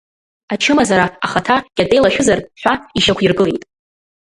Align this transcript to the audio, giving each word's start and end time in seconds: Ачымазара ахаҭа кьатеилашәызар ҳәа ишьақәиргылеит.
Ачымазара 0.53 1.05
ахаҭа 1.25 1.57
кьатеилашәызар 1.75 2.39
ҳәа 2.61 2.73
ишьақәиргылеит. 2.97 3.63